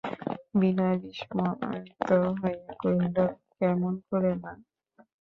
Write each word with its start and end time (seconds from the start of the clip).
বিনয় 0.53 0.97
বিস্মিত 1.03 2.09
হইয়া 2.39 2.71
কহিল, 2.81 3.17
কেমন 3.57 3.93
করে 4.09 4.31
মা? 4.41 4.51